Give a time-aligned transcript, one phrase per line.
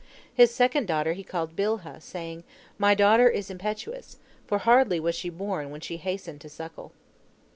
[0.33, 2.43] His second daughter he called Bilhah, saying,
[2.79, 6.91] 'My daughter is impetuous,' for hardly was she born when she hastened to suckle.